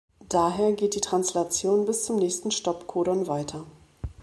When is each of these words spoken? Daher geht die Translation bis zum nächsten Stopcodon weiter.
Daher 0.29 0.73
geht 0.73 0.95
die 0.95 0.99
Translation 0.99 1.85
bis 1.85 2.05
zum 2.05 2.15
nächsten 2.15 2.49
Stopcodon 2.49 3.27
weiter. 3.27 3.65